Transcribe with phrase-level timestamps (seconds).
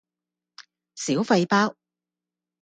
[0.95, 1.75] 小廢包